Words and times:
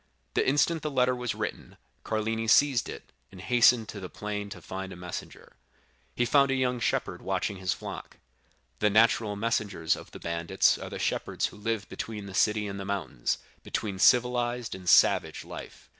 The 0.33 0.49
instant 0.49 0.81
the 0.81 0.89
letter 0.89 1.15
was 1.15 1.35
written, 1.35 1.77
Carlini 2.03 2.47
seized 2.47 2.89
it, 2.89 3.11
and 3.31 3.39
hastened 3.39 3.87
to 3.89 3.99
the 3.99 4.09
plain 4.09 4.49
to 4.49 4.59
find 4.59 4.91
a 4.91 4.95
messenger. 4.95 5.57
He 6.15 6.25
found 6.25 6.49
a 6.49 6.55
young 6.55 6.79
shepherd 6.79 7.21
watching 7.21 7.57
his 7.57 7.71
flock. 7.71 8.17
The 8.79 8.89
natural 8.89 9.35
messengers 9.35 9.95
of 9.95 10.09
the 10.09 10.19
bandits 10.19 10.75
are 10.79 10.89
the 10.89 10.97
shepherds 10.97 11.45
who 11.45 11.55
live 11.57 11.87
between 11.87 12.25
the 12.25 12.33
city 12.33 12.65
and 12.65 12.79
the 12.79 12.83
mountains, 12.85 13.37
between 13.61 13.99
civilized 13.99 14.73
and 14.73 14.89
savage 14.89 15.45
life. 15.45 15.87